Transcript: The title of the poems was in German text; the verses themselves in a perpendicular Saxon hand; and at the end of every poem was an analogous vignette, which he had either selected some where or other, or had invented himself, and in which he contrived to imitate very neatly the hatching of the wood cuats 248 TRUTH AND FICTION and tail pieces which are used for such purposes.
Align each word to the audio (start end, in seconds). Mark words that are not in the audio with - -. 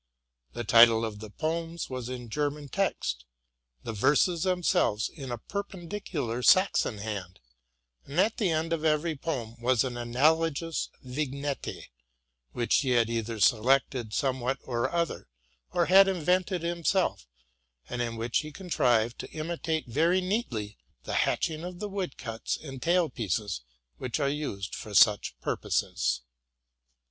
The 0.53 0.63
title 0.63 1.05
of 1.05 1.19
the 1.19 1.29
poems 1.29 1.87
was 1.87 2.09
in 2.09 2.29
German 2.29 2.69
text; 2.69 3.23
the 3.83 3.93
verses 3.93 4.41
themselves 4.41 5.09
in 5.09 5.31
a 5.31 5.37
perpendicular 5.37 6.41
Saxon 6.41 6.97
hand; 6.97 7.39
and 8.07 8.19
at 8.19 8.37
the 8.37 8.49
end 8.49 8.73
of 8.73 8.83
every 8.83 9.15
poem 9.15 9.57
was 9.61 9.83
an 9.83 9.97
analogous 9.97 10.89
vignette, 11.03 11.67
which 12.51 12.77
he 12.77 12.89
had 12.97 13.11
either 13.11 13.39
selected 13.39 14.11
some 14.11 14.41
where 14.41 14.57
or 14.63 14.89
other, 14.91 15.27
or 15.71 15.85
had 15.85 16.07
invented 16.07 16.63
himself, 16.63 17.27
and 17.87 18.01
in 18.01 18.15
which 18.15 18.39
he 18.39 18.51
contrived 18.51 19.19
to 19.19 19.29
imitate 19.29 19.85
very 19.85 20.19
neatly 20.19 20.79
the 21.03 21.13
hatching 21.29 21.63
of 21.63 21.77
the 21.77 21.87
wood 21.87 22.17
cuats 22.17 22.55
248 22.55 22.57
TRUTH 22.57 22.67
AND 22.67 22.73
FICTION 22.73 22.73
and 22.73 22.81
tail 22.81 23.09
pieces 23.47 23.61
which 23.99 24.19
are 24.19 24.27
used 24.29 24.73
for 24.73 24.95
such 24.95 25.39
purposes. 25.41 26.21